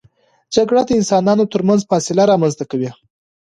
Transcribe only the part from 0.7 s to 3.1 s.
د انسانانو ترمنځ فاصله رامنځته کوي.